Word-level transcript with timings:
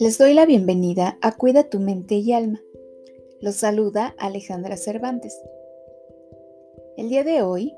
Les 0.00 0.16
doy 0.16 0.32
la 0.32 0.46
bienvenida 0.46 1.18
a 1.22 1.36
Cuida 1.36 1.68
tu 1.68 1.80
mente 1.80 2.14
y 2.14 2.32
alma. 2.32 2.62
Los 3.40 3.56
saluda 3.56 4.14
Alejandra 4.16 4.76
Cervantes. 4.76 5.36
El 6.96 7.08
día 7.08 7.24
de 7.24 7.42
hoy 7.42 7.74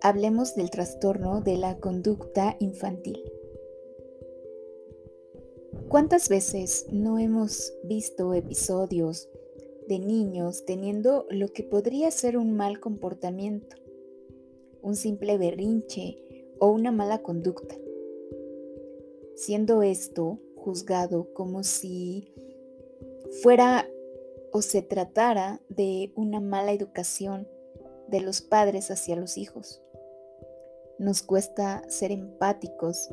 hablemos 0.00 0.56
del 0.56 0.68
trastorno 0.70 1.40
de 1.40 1.56
la 1.56 1.78
conducta 1.78 2.56
infantil. 2.58 3.22
¿Cuántas 5.88 6.28
veces 6.28 6.86
no 6.90 7.20
hemos 7.20 7.72
visto 7.84 8.34
episodios 8.34 9.28
de 9.86 10.00
niños 10.00 10.64
teniendo 10.64 11.24
lo 11.30 11.52
que 11.52 11.62
podría 11.62 12.10
ser 12.10 12.36
un 12.36 12.56
mal 12.56 12.80
comportamiento, 12.80 13.76
un 14.82 14.96
simple 14.96 15.38
berrinche 15.38 16.48
o 16.58 16.72
una 16.72 16.90
mala 16.90 17.22
conducta? 17.22 17.76
Siendo 19.36 19.84
esto 19.84 20.40
juzgado 20.68 21.32
como 21.32 21.64
si 21.64 22.30
fuera 23.42 23.88
o 24.52 24.60
se 24.60 24.82
tratara 24.82 25.62
de 25.70 26.12
una 26.14 26.40
mala 26.40 26.72
educación 26.72 27.48
de 28.08 28.20
los 28.20 28.42
padres 28.42 28.90
hacia 28.90 29.16
los 29.16 29.38
hijos. 29.38 29.80
Nos 30.98 31.22
cuesta 31.22 31.88
ser 31.88 32.12
empáticos 32.12 33.08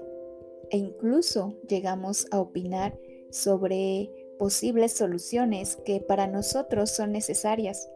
e 0.69 0.75
incluso 0.75 1.53
llegamos 1.69 2.27
a 2.31 2.41
opinar 2.41 2.99
sobre 3.31 4.11
posibles 4.37 4.91
soluciones 4.91 5.77
que 5.77 6.01
para 6.01 6.27
nosotros 6.27 6.89
son 6.89 7.13
necesarias, 7.13 7.89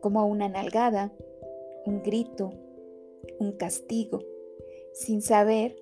como 0.00 0.26
una 0.26 0.48
nalgada, 0.48 1.12
un 1.86 2.02
grito, 2.02 2.50
un 3.38 3.52
castigo, 3.52 4.18
sin 4.94 5.22
saber 5.22 5.76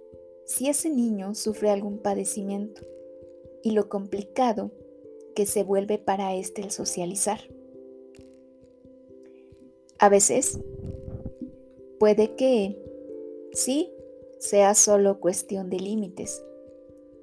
si 0.45 0.69
ese 0.69 0.91
niño 0.91 1.35
sufre 1.35 1.71
algún 1.71 1.99
padecimiento 1.99 2.83
y 3.63 3.73
lo 3.73 3.89
complicado 3.89 4.71
que 5.35 5.47
se 5.47 5.63
vuelve 5.63 5.99
para 5.99 6.35
éste 6.35 6.63
el 6.63 6.71
socializar. 6.71 7.41
A 9.99 10.09
veces 10.09 10.59
puede 11.99 12.35
que 12.35 12.77
sí 13.53 13.93
sea 14.41 14.75
solo 14.75 15.21
cuestión 15.21 15.71
de 15.71 15.79
límites, 15.79 16.45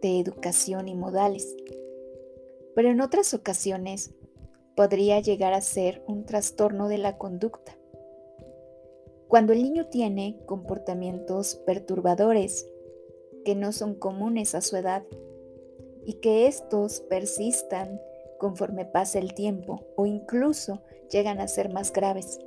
de 0.02 0.20
educación 0.20 0.88
y 0.88 0.96
modales, 0.96 1.56
pero 2.76 2.90
en 2.90 3.02
otras 3.02 3.34
ocasiones 3.34 4.12
podría 4.78 5.20
llegar 5.20 5.54
a 5.54 5.60
ser 5.60 6.02
un 6.08 6.26
trastorno 6.26 6.88
de 6.88 6.98
la 6.98 7.18
conducta. 7.18 7.78
Cuando 9.28 9.52
el 9.52 9.62
niño 9.62 9.88
tiene 9.88 10.40
comportamientos 10.46 11.56
perturbadores 11.66 12.66
que 13.46 13.56
no 13.56 13.72
son 13.72 13.96
comunes 13.96 14.56
a 14.56 14.62
su 14.62 14.78
edad 14.78 15.04
y 16.06 16.14
que 16.16 16.48
estos 16.48 17.02
persistan 17.02 18.00
conforme 18.38 18.86
pasa 18.86 19.20
el 19.20 19.34
tiempo 19.34 19.86
o 19.96 20.06
incluso 20.06 20.82
llegan 21.12 21.40
a 21.40 21.48
ser 21.48 21.72
más 21.72 21.92
graves. 21.92 22.40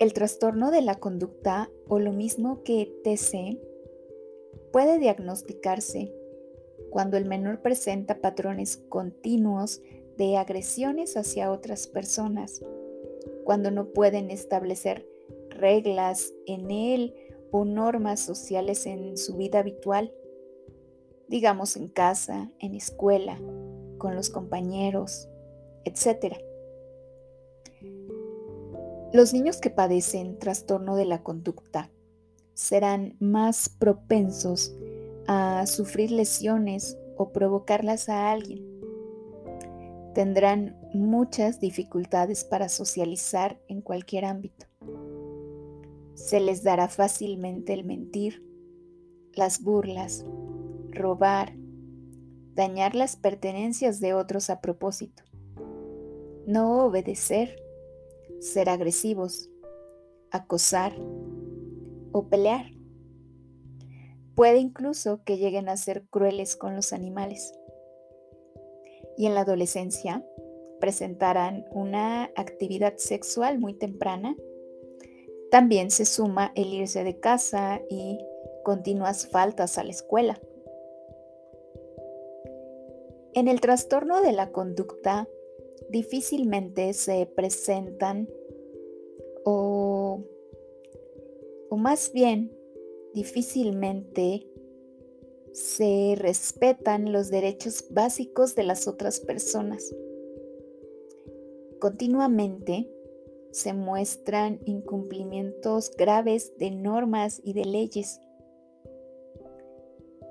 El 0.00 0.12
trastorno 0.12 0.70
de 0.70 0.82
la 0.82 0.96
conducta 0.96 1.70
o 1.88 1.98
lo 1.98 2.12
mismo 2.12 2.62
que 2.64 2.92
TC 3.04 3.60
puede 4.72 4.98
diagnosticarse 4.98 6.12
cuando 6.90 7.16
el 7.16 7.26
menor 7.26 7.62
presenta 7.62 8.20
patrones 8.20 8.76
continuos 8.88 9.80
de 10.16 10.36
agresiones 10.36 11.16
hacia 11.16 11.50
otras 11.50 11.86
personas, 11.86 12.62
cuando 13.44 13.70
no 13.70 13.92
pueden 13.92 14.30
establecer 14.30 15.06
reglas 15.50 16.32
en 16.46 16.70
él 16.70 17.14
o 17.56 17.64
normas 17.64 18.18
sociales 18.18 18.84
en 18.84 19.16
su 19.16 19.36
vida 19.36 19.60
habitual, 19.60 20.12
digamos 21.28 21.76
en 21.76 21.86
casa, 21.86 22.50
en 22.58 22.74
escuela, 22.74 23.38
con 23.96 24.16
los 24.16 24.28
compañeros, 24.28 25.28
etc. 25.84 26.34
Los 29.12 29.32
niños 29.32 29.58
que 29.58 29.70
padecen 29.70 30.36
trastorno 30.40 30.96
de 30.96 31.04
la 31.04 31.22
conducta 31.22 31.92
serán 32.54 33.16
más 33.20 33.68
propensos 33.68 34.74
a 35.28 35.64
sufrir 35.68 36.10
lesiones 36.10 36.98
o 37.16 37.30
provocarlas 37.30 38.08
a 38.08 38.32
alguien. 38.32 38.66
Tendrán 40.12 40.76
muchas 40.92 41.60
dificultades 41.60 42.42
para 42.42 42.68
socializar 42.68 43.60
en 43.68 43.80
cualquier 43.80 44.24
ámbito. 44.24 44.66
Se 46.14 46.40
les 46.40 46.62
dará 46.62 46.88
fácilmente 46.88 47.72
el 47.72 47.84
mentir, 47.84 48.42
las 49.32 49.62
burlas, 49.62 50.24
robar, 50.90 51.54
dañar 52.54 52.94
las 52.94 53.16
pertenencias 53.16 54.00
de 54.00 54.14
otros 54.14 54.48
a 54.50 54.60
propósito, 54.60 55.24
no 56.46 56.86
obedecer, 56.86 57.60
ser 58.40 58.68
agresivos, 58.68 59.50
acosar 60.30 60.94
o 62.12 62.28
pelear. 62.28 62.66
Puede 64.34 64.58
incluso 64.58 65.22
que 65.24 65.36
lleguen 65.36 65.68
a 65.68 65.76
ser 65.76 66.06
crueles 66.08 66.56
con 66.56 66.74
los 66.74 66.92
animales. 66.92 67.52
Y 69.16 69.26
en 69.26 69.34
la 69.34 69.42
adolescencia 69.42 70.24
presentarán 70.80 71.64
una 71.70 72.24
actividad 72.36 72.94
sexual 72.96 73.58
muy 73.58 73.74
temprana 73.74 74.36
también 75.54 75.92
se 75.92 76.04
suma 76.04 76.50
el 76.56 76.74
irse 76.74 77.04
de 77.04 77.20
casa 77.20 77.80
y 77.88 78.18
continuas 78.64 79.28
faltas 79.28 79.78
a 79.78 79.84
la 79.84 79.92
escuela. 79.92 80.42
En 83.34 83.46
el 83.46 83.60
trastorno 83.60 84.20
de 84.20 84.32
la 84.32 84.50
conducta 84.50 85.28
difícilmente 85.90 86.92
se 86.92 87.26
presentan 87.26 88.28
o, 89.44 90.24
o 91.70 91.76
más 91.76 92.10
bien 92.12 92.50
difícilmente 93.12 94.48
se 95.52 96.16
respetan 96.16 97.12
los 97.12 97.30
derechos 97.30 97.84
básicos 97.90 98.56
de 98.56 98.64
las 98.64 98.88
otras 98.88 99.20
personas. 99.20 99.94
Continuamente 101.78 102.93
se 103.54 103.72
muestran 103.72 104.58
incumplimientos 104.64 105.92
graves 105.96 106.58
de 106.58 106.72
normas 106.72 107.40
y 107.44 107.52
de 107.52 107.64
leyes. 107.64 108.20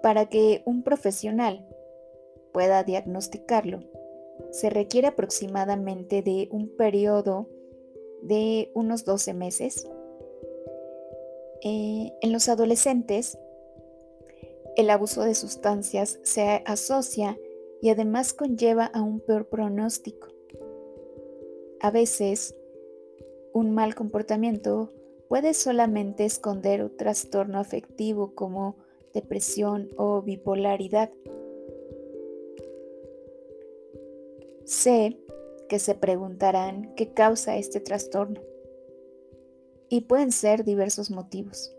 Para 0.01 0.25
que 0.27 0.61
un 0.65 0.83
profesional 0.83 1.65
pueda 2.51 2.83
diagnosticarlo, 2.83 3.79
se 4.51 4.69
requiere 4.69 5.07
aproximadamente 5.07 6.21
de 6.21 6.49
un 6.51 6.75
periodo 6.75 7.47
de 8.23 8.69
unos 8.73 9.05
12 9.05 9.33
meses. 9.33 9.87
Eh, 11.61 12.11
en 12.21 12.33
los 12.33 12.49
adolescentes, 12.49 13.39
el 14.75 14.89
abuso 14.89 15.21
de 15.21 15.33
sustancias 15.33 16.19
se 16.23 16.61
asocia 16.65 17.39
y 17.81 17.89
además 17.89 18.33
conlleva 18.33 18.87
a 18.87 19.01
un 19.01 19.21
peor 19.21 19.47
pronóstico. 19.47 20.27
A 21.79 21.89
veces, 21.89 22.53
un 23.53 23.71
mal 23.71 23.95
comportamiento 23.95 24.91
puede 25.29 25.53
solamente 25.53 26.25
esconder 26.25 26.83
un 26.83 26.97
trastorno 26.97 27.59
afectivo 27.59 28.33
como 28.35 28.75
depresión 29.13 29.89
o 29.95 30.21
bipolaridad. 30.21 31.11
Sé 34.65 35.17
que 35.69 35.79
se 35.79 35.95
preguntarán 35.95 36.93
qué 36.95 37.13
causa 37.13 37.57
este 37.57 37.79
trastorno. 37.79 38.41
Y 39.89 40.01
pueden 40.01 40.31
ser 40.31 40.63
diversos 40.63 41.11
motivos. 41.11 41.75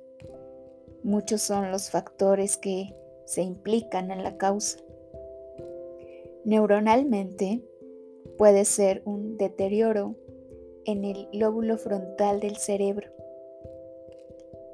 Muchos 1.02 1.42
son 1.42 1.70
los 1.72 1.90
factores 1.90 2.56
que 2.56 2.94
se 3.24 3.42
implican 3.42 4.10
en 4.10 4.22
la 4.22 4.36
causa. 4.36 4.78
Neuronalmente 6.44 7.64
puede 8.38 8.64
ser 8.64 9.02
un 9.04 9.36
deterioro 9.36 10.14
en 10.86 11.04
el 11.04 11.28
lóbulo 11.32 11.78
frontal 11.78 12.40
del 12.40 12.56
cerebro, 12.56 13.08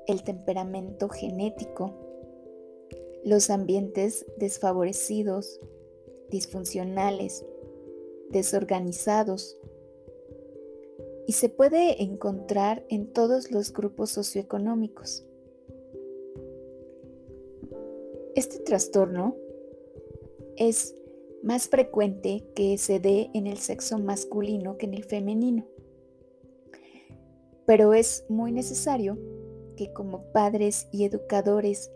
el 0.06 0.22
temperamento 0.22 1.08
genético, 1.08 1.94
los 3.24 3.50
ambientes 3.50 4.26
desfavorecidos, 4.36 5.60
disfuncionales, 6.30 7.44
desorganizados, 8.30 9.56
y 11.26 11.32
se 11.32 11.48
puede 11.48 12.02
encontrar 12.02 12.84
en 12.88 13.12
todos 13.12 13.52
los 13.52 13.72
grupos 13.72 14.10
socioeconómicos. 14.10 15.24
Este 18.34 18.58
trastorno 18.58 19.36
es 20.56 20.96
más 21.42 21.68
frecuente 21.68 22.44
que 22.54 22.78
se 22.78 23.00
dé 23.00 23.30
en 23.34 23.46
el 23.46 23.58
sexo 23.58 23.98
masculino 23.98 24.76
que 24.76 24.86
en 24.86 24.94
el 24.94 25.04
femenino 25.04 25.66
pero 27.66 27.94
es 27.94 28.24
muy 28.28 28.52
necesario 28.52 29.18
que 29.76 29.92
como 29.92 30.30
padres 30.32 30.88
y 30.92 31.04
educadores 31.04 31.90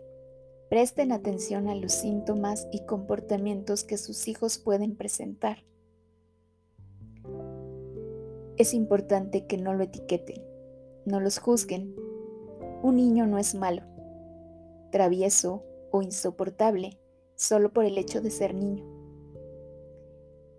presten 0.69 1.11
atención 1.11 1.67
a 1.67 1.75
los 1.75 1.91
síntomas 1.91 2.67
y 2.71 2.85
comportamientos 2.85 3.83
que 3.83 3.97
sus 3.97 4.27
hijos 4.27 4.57
pueden 4.57 4.95
presentar. 4.95 5.63
Es 8.57 8.73
importante 8.73 9.45
que 9.47 9.57
no 9.57 9.73
lo 9.73 9.83
etiqueten, 9.83 10.41
no 11.05 11.19
los 11.19 11.39
juzguen. 11.39 11.95
Un 12.81 12.95
niño 12.95 13.27
no 13.27 13.37
es 13.37 13.53
malo, 13.53 13.83
travieso 14.91 15.63
o 15.91 16.01
insoportable 16.01 16.99
solo 17.35 17.73
por 17.73 17.85
el 17.85 17.97
hecho 17.97 18.21
de 18.21 18.31
ser 18.31 18.55
niño. 18.55 18.83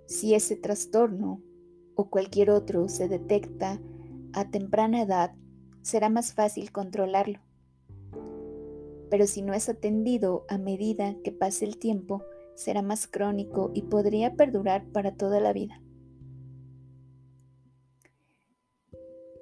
Si 0.06 0.34
ese 0.34 0.56
trastorno 0.56 1.42
o 1.94 2.10
cualquier 2.10 2.50
otro 2.50 2.88
se 2.88 3.08
detecta 3.08 3.80
a 4.36 4.50
temprana 4.50 5.02
edad, 5.02 5.34
será 5.82 6.08
más 6.08 6.34
fácil 6.34 6.70
controlarlo. 6.70 7.40
Pero 9.10 9.26
si 9.26 9.42
no 9.42 9.54
es 9.54 9.68
atendido 9.68 10.44
a 10.48 10.58
medida 10.58 11.16
que 11.24 11.32
pase 11.32 11.64
el 11.64 11.78
tiempo, 11.78 12.22
será 12.54 12.82
más 12.82 13.06
crónico 13.06 13.70
y 13.74 13.82
podría 13.82 14.34
perdurar 14.34 14.86
para 14.92 15.16
toda 15.16 15.40
la 15.40 15.52
vida. 15.52 15.80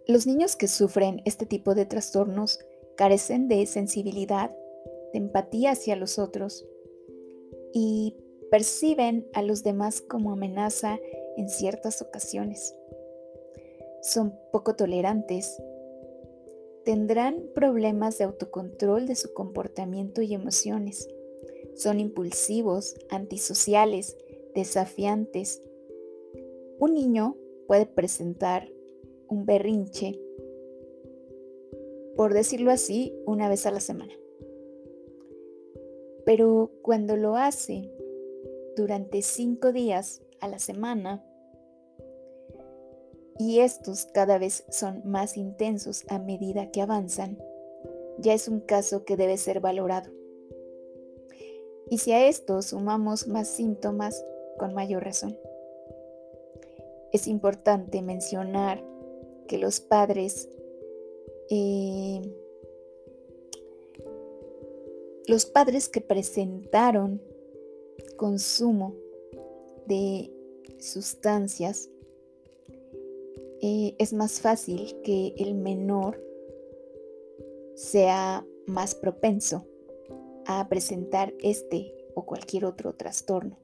Los 0.06 0.26
niños 0.26 0.54
que 0.54 0.68
sufren 0.68 1.22
este 1.24 1.46
tipo 1.46 1.74
de 1.74 1.86
trastornos 1.86 2.60
carecen 2.96 3.48
de 3.48 3.64
sensibilidad, 3.66 4.50
de 5.12 5.18
empatía 5.18 5.72
hacia 5.72 5.96
los 5.96 6.18
otros 6.18 6.66
y 7.72 8.14
perciben 8.50 9.26
a 9.32 9.42
los 9.42 9.64
demás 9.64 10.02
como 10.02 10.32
amenaza 10.32 10.98
en 11.36 11.48
ciertas 11.48 12.02
ocasiones. 12.02 12.76
Son 14.04 14.38
poco 14.52 14.76
tolerantes. 14.76 15.62
Tendrán 16.84 17.42
problemas 17.54 18.18
de 18.18 18.24
autocontrol 18.24 19.06
de 19.06 19.16
su 19.16 19.32
comportamiento 19.32 20.20
y 20.20 20.34
emociones. 20.34 21.08
Son 21.74 21.98
impulsivos, 21.98 22.96
antisociales, 23.08 24.18
desafiantes. 24.54 25.62
Un 26.78 26.92
niño 26.92 27.38
puede 27.66 27.86
presentar 27.86 28.70
un 29.26 29.46
berrinche, 29.46 30.20
por 32.14 32.34
decirlo 32.34 32.72
así, 32.72 33.14
una 33.24 33.48
vez 33.48 33.64
a 33.64 33.70
la 33.70 33.80
semana. 33.80 34.12
Pero 36.26 36.70
cuando 36.82 37.16
lo 37.16 37.36
hace 37.38 37.90
durante 38.76 39.22
cinco 39.22 39.72
días 39.72 40.20
a 40.40 40.48
la 40.48 40.58
semana, 40.58 41.24
y 43.38 43.60
estos 43.60 44.06
cada 44.06 44.38
vez 44.38 44.64
son 44.70 45.02
más 45.04 45.36
intensos 45.36 46.04
a 46.08 46.18
medida 46.18 46.70
que 46.70 46.80
avanzan, 46.80 47.38
ya 48.18 48.34
es 48.34 48.48
un 48.48 48.60
caso 48.60 49.04
que 49.04 49.16
debe 49.16 49.36
ser 49.36 49.60
valorado. 49.60 50.10
Y 51.90 51.98
si 51.98 52.12
a 52.12 52.26
esto 52.26 52.62
sumamos 52.62 53.26
más 53.26 53.48
síntomas, 53.48 54.24
con 54.58 54.74
mayor 54.74 55.04
razón. 55.04 55.36
Es 57.12 57.26
importante 57.26 58.02
mencionar 58.02 58.84
que 59.48 59.58
los 59.58 59.80
padres 59.80 60.48
eh, 61.50 62.22
los 65.26 65.46
padres 65.46 65.88
que 65.88 66.00
presentaron 66.00 67.20
consumo 68.16 68.94
de 69.86 70.32
sustancias 70.78 71.90
eh, 73.66 73.96
es 73.98 74.12
más 74.12 74.42
fácil 74.42 75.00
que 75.02 75.32
el 75.38 75.54
menor 75.54 76.22
sea 77.74 78.46
más 78.66 78.94
propenso 78.94 79.64
a 80.44 80.68
presentar 80.68 81.32
este 81.40 81.94
o 82.14 82.26
cualquier 82.26 82.66
otro 82.66 82.94
trastorno. 82.94 83.56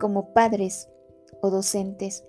Como 0.00 0.34
padres 0.34 0.88
o 1.40 1.50
docentes, 1.50 2.24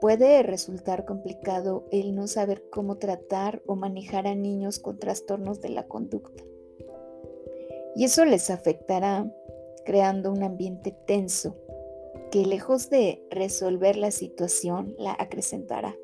puede 0.00 0.42
resultar 0.42 1.04
complicado 1.04 1.86
el 1.92 2.14
no 2.14 2.26
saber 2.26 2.64
cómo 2.70 2.96
tratar 2.96 3.62
o 3.66 3.76
manejar 3.76 4.26
a 4.26 4.34
niños 4.34 4.78
con 4.78 4.98
trastornos 4.98 5.60
de 5.60 5.68
la 5.68 5.86
conducta. 5.86 6.42
Y 7.94 8.04
eso 8.04 8.24
les 8.24 8.48
afectará 8.48 9.30
creando 9.84 10.32
un 10.32 10.42
ambiente 10.44 10.96
tenso 11.06 11.58
que 12.34 12.44
lejos 12.44 12.90
de 12.90 13.24
resolver 13.30 13.94
la 13.94 14.10
situación 14.10 14.96
la 14.98 15.14
acrecentará. 15.16 15.96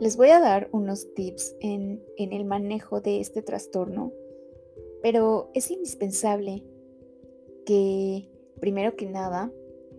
Les 0.00 0.16
voy 0.16 0.30
a 0.30 0.40
dar 0.40 0.70
unos 0.72 1.12
tips 1.12 1.54
en, 1.60 2.02
el 2.16 2.46
manejo 2.46 3.02
de 3.02 3.20
este 3.20 3.42
trastorno, 3.42 4.10
pero 5.02 5.50
es 5.52 5.70
indispensable 5.70 6.64
que, 7.66 8.30
primero 8.58 8.96
que 8.96 9.04
nada, 9.04 9.52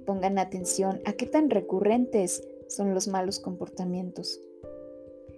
pongan 0.03 0.39
atención 0.39 0.99
a 1.05 1.13
qué 1.13 1.27
tan 1.27 1.51
recurrentes 1.51 2.41
son 2.67 2.95
los 2.95 3.07
malos 3.07 3.39
comportamientos. 3.39 4.41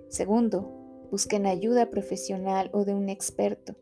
Segundo, 0.08 0.72
busquen 1.12 1.48
ayuda 1.48 1.90
profesional 1.90 2.70
o 2.72 2.86
de 2.86 2.94
un 2.94 3.10
experto. 3.10 3.76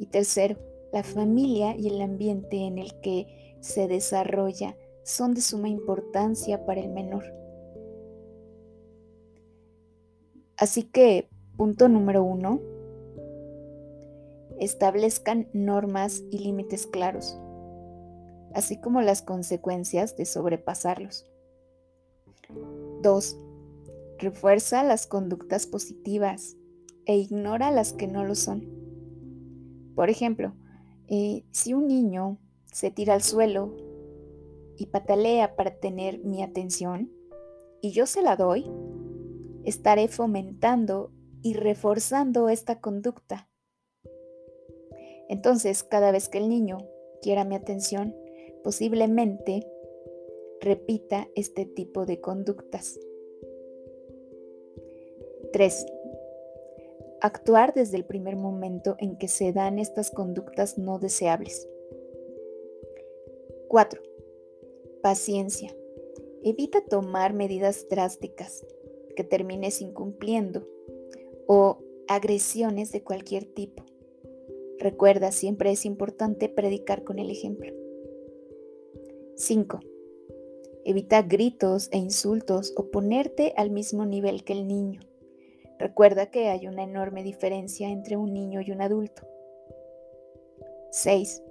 Y 0.00 0.06
tercero, 0.06 0.56
la 0.92 1.04
familia 1.04 1.76
y 1.76 1.86
el 1.86 2.00
ambiente 2.00 2.56
en 2.56 2.78
el 2.78 3.00
que 3.00 3.43
se 3.64 3.88
desarrolla 3.88 4.76
son 5.02 5.34
de 5.34 5.40
suma 5.40 5.68
importancia 5.68 6.64
para 6.64 6.80
el 6.80 6.90
menor. 6.90 7.24
Así 10.56 10.84
que, 10.84 11.28
punto 11.56 11.88
número 11.88 12.22
uno, 12.22 12.60
establezcan 14.58 15.48
normas 15.52 16.22
y 16.30 16.38
límites 16.38 16.86
claros 16.86 17.38
así 18.54 18.76
como 18.76 19.02
las 19.02 19.20
consecuencias 19.20 20.16
de 20.16 20.24
sobrepasarlos. 20.24 21.26
2. 23.02 23.36
Refuerza 24.18 24.82
las 24.84 25.06
conductas 25.06 25.66
positivas 25.66 26.56
e 27.04 27.16
ignora 27.16 27.70
las 27.70 27.92
que 27.92 28.06
no 28.06 28.24
lo 28.24 28.34
son. 28.34 28.64
Por 29.94 30.08
ejemplo, 30.08 30.54
eh, 31.08 31.44
si 31.50 31.74
un 31.74 31.88
niño 31.88 32.38
se 32.74 32.90
tira 32.90 33.14
al 33.14 33.22
suelo 33.22 33.72
y 34.76 34.86
patalea 34.86 35.54
para 35.54 35.78
tener 35.78 36.18
mi 36.24 36.42
atención 36.42 37.12
y 37.80 37.92
yo 37.92 38.04
se 38.04 38.20
la 38.20 38.34
doy, 38.34 38.68
estaré 39.62 40.08
fomentando 40.08 41.12
y 41.40 41.54
reforzando 41.54 42.48
esta 42.48 42.80
conducta. 42.80 43.48
Entonces, 45.28 45.84
cada 45.84 46.10
vez 46.10 46.28
que 46.28 46.38
el 46.38 46.48
niño 46.48 46.78
quiera 47.22 47.44
mi 47.44 47.54
atención, 47.54 48.12
posiblemente 48.64 49.64
repita 50.60 51.28
este 51.36 51.66
tipo 51.66 52.06
de 52.06 52.20
conductas. 52.20 52.98
3. 55.52 55.86
Actuar 57.20 57.72
desde 57.72 57.98
el 57.98 58.04
primer 58.04 58.34
momento 58.34 58.96
en 58.98 59.16
que 59.16 59.28
se 59.28 59.52
dan 59.52 59.78
estas 59.78 60.10
conductas 60.10 60.76
no 60.76 60.98
deseables. 60.98 61.68
4. 63.74 64.00
Paciencia. 65.02 65.74
Evita 66.44 66.80
tomar 66.80 67.34
medidas 67.34 67.88
drásticas 67.90 68.64
que 69.16 69.24
termines 69.24 69.80
incumpliendo 69.80 70.64
o 71.48 71.78
agresiones 72.06 72.92
de 72.92 73.02
cualquier 73.02 73.46
tipo. 73.46 73.84
Recuerda, 74.78 75.32
siempre 75.32 75.72
es 75.72 75.86
importante 75.86 76.48
predicar 76.48 77.02
con 77.02 77.18
el 77.18 77.30
ejemplo. 77.30 77.72
5. 79.34 79.80
Evita 80.84 81.22
gritos 81.22 81.88
e 81.90 81.98
insultos 81.98 82.72
o 82.76 82.92
ponerte 82.92 83.54
al 83.56 83.72
mismo 83.72 84.06
nivel 84.06 84.44
que 84.44 84.52
el 84.52 84.68
niño. 84.68 85.00
Recuerda 85.80 86.30
que 86.30 86.46
hay 86.46 86.68
una 86.68 86.84
enorme 86.84 87.24
diferencia 87.24 87.88
entre 87.88 88.16
un 88.16 88.32
niño 88.32 88.60
y 88.60 88.70
un 88.70 88.82
adulto. 88.82 89.26
6. 90.92 91.42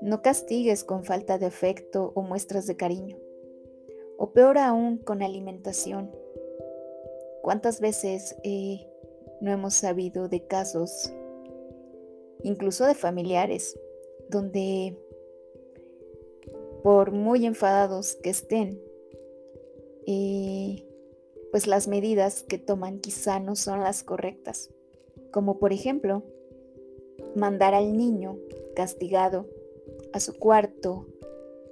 No 0.00 0.22
castigues 0.22 0.84
con 0.84 1.04
falta 1.04 1.38
de 1.38 1.46
afecto 1.46 2.12
o 2.14 2.22
muestras 2.22 2.66
de 2.66 2.76
cariño. 2.76 3.18
O 4.16 4.32
peor 4.32 4.58
aún, 4.58 4.98
con 4.98 5.22
alimentación. 5.22 6.10
¿Cuántas 7.42 7.80
veces 7.80 8.36
eh, 8.44 8.86
no 9.40 9.52
hemos 9.52 9.74
sabido 9.74 10.28
de 10.28 10.46
casos, 10.46 11.12
incluso 12.42 12.86
de 12.86 12.94
familiares, 12.94 13.78
donde 14.28 14.96
por 16.82 17.12
muy 17.12 17.46
enfadados 17.46 18.14
que 18.16 18.30
estén, 18.30 18.80
pues 21.50 21.66
las 21.66 21.88
medidas 21.88 22.42
que 22.42 22.58
toman 22.58 23.00
quizá 23.00 23.40
no 23.40 23.56
son 23.56 23.80
las 23.80 24.02
correctas, 24.02 24.70
como 25.32 25.58
por 25.58 25.72
ejemplo 25.72 26.22
mandar 27.34 27.74
al 27.74 27.96
niño 27.96 28.38
castigado 28.74 29.46
a 30.12 30.20
su 30.20 30.34
cuarto 30.38 31.06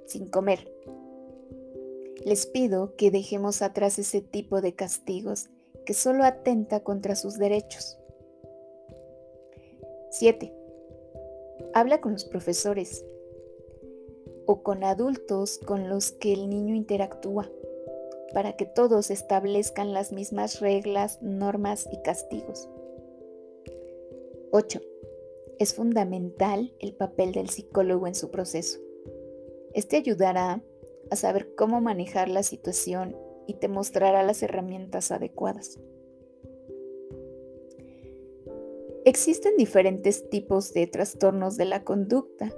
sin 0.05 0.27
comer. 0.27 0.71
Les 2.25 2.45
pido 2.45 2.95
que 2.95 3.11
dejemos 3.11 3.61
atrás 3.61 3.99
ese 3.99 4.21
tipo 4.21 4.61
de 4.61 4.73
castigos 4.73 5.49
que 5.85 5.93
solo 5.93 6.23
atenta 6.23 6.81
contra 6.81 7.15
sus 7.15 7.37
derechos. 7.37 7.97
7. 10.11 10.53
Habla 11.73 12.01
con 12.01 12.13
los 12.13 12.25
profesores 12.25 13.05
o 14.45 14.63
con 14.63 14.83
adultos 14.83 15.59
con 15.59 15.89
los 15.89 16.11
que 16.11 16.33
el 16.33 16.49
niño 16.49 16.75
interactúa 16.75 17.49
para 18.33 18.55
que 18.55 18.65
todos 18.65 19.11
establezcan 19.11 19.93
las 19.93 20.11
mismas 20.11 20.59
reglas, 20.59 21.21
normas 21.21 21.87
y 21.91 22.01
castigos. 22.01 22.69
8. 24.51 24.81
Es 25.59 25.73
fundamental 25.73 26.73
el 26.79 26.93
papel 26.93 27.31
del 27.31 27.49
psicólogo 27.49 28.05
en 28.05 28.13
su 28.13 28.29
proceso. 28.29 28.79
Este 29.73 29.97
ayudará 29.97 30.61
a 31.09 31.15
saber 31.15 31.55
cómo 31.55 31.81
manejar 31.81 32.29
la 32.29 32.43
situación 32.43 33.15
y 33.47 33.55
te 33.55 33.67
mostrará 33.67 34.23
las 34.23 34.43
herramientas 34.43 35.11
adecuadas. 35.11 35.79
Existen 39.05 39.55
diferentes 39.57 40.29
tipos 40.29 40.73
de 40.73 40.85
trastornos 40.85 41.57
de 41.57 41.65
la 41.65 41.83
conducta, 41.83 42.51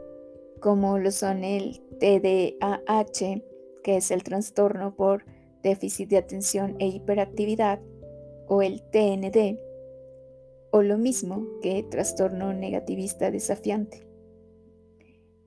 como 0.60 0.98
lo 0.98 1.12
son 1.12 1.44
el 1.44 1.82
TDAH, 2.00 3.44
que 3.84 3.98
es 3.98 4.12
el 4.12 4.24
trastorno 4.24 4.96
por 4.96 5.24
déficit 5.63 6.10
de 6.10 6.18
atención 6.18 6.75
e 6.79 6.88
hiperactividad, 6.88 7.79
o 8.48 8.63
el 8.63 8.82
TND, 8.82 9.60
o 10.72 10.82
lo 10.82 10.98
mismo 10.98 11.48
que 11.62 11.84
trastorno 11.84 12.54
negativista 12.54 13.32
desafiante. 13.32 14.06